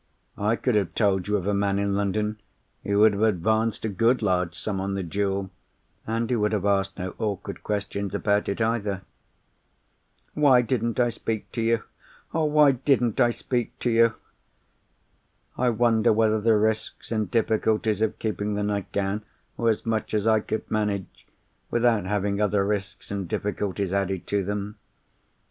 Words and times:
I 0.39 0.55
could 0.55 0.73
have 0.73 0.95
told 0.95 1.27
you 1.27 1.37
of 1.37 1.45
a 1.45 1.53
man 1.53 1.77
in 1.77 1.93
London 1.95 2.39
who 2.83 2.97
would 3.01 3.13
have 3.13 3.21
advanced 3.21 3.85
a 3.85 3.87
good 3.89 4.23
large 4.23 4.57
sum 4.59 4.81
on 4.81 4.95
the 4.95 5.03
jewel, 5.03 5.51
and 6.07 6.27
who 6.27 6.39
would 6.39 6.53
have 6.53 6.65
asked 6.65 6.97
no 6.97 7.13
awkward 7.19 7.61
questions 7.61 8.15
about 8.15 8.49
it 8.49 8.59
either. 8.59 9.03
"Why 10.33 10.63
didn't 10.63 10.99
I 10.99 11.11
speak 11.11 11.51
to 11.51 11.61
you! 11.61 11.83
why 12.31 12.71
didn't 12.71 13.19
I 13.21 13.29
speak 13.29 13.77
to 13.77 13.91
you! 13.91 14.15
"I 15.55 15.69
wonder 15.69 16.11
whether 16.11 16.41
the 16.41 16.55
risks 16.57 17.11
and 17.11 17.29
difficulties 17.29 18.01
of 18.01 18.17
keeping 18.17 18.55
the 18.55 18.63
nightgown 18.63 19.23
were 19.55 19.69
as 19.69 19.85
much 19.85 20.15
as 20.15 20.25
I 20.25 20.39
could 20.39 20.65
manage, 20.71 21.27
without 21.69 22.05
having 22.05 22.41
other 22.41 22.65
risks 22.65 23.11
and 23.11 23.27
difficulties 23.27 23.93
added 23.93 24.25
to 24.25 24.43
them? 24.43 24.79